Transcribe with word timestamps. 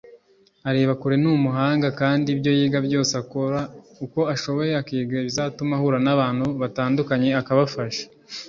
Arebakure 0.69 1.15
ni 1.21 1.27
umuhanga 1.37 1.87
kandi 1.99 2.27
ibyo 2.35 2.51
yiga 2.57 2.79
byose 2.87 3.13
akora 3.23 3.59
uko 4.05 4.19
ashoboye 4.33 4.71
akiga 4.81 5.13
ibizatuma 5.21 5.73
ahura 5.77 5.97
n’abantu 6.05 6.45
batandukanye 6.61 7.29
akabafasha 7.41 8.03